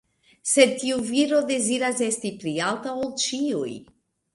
Sed 0.51 0.73
tiu 0.83 1.03
viro 1.11 1.43
deziras 1.53 2.03
esti 2.09 2.35
pli 2.43 2.59
alta 2.73 2.99
ol 3.05 3.17
ĉiuj. 3.27 3.81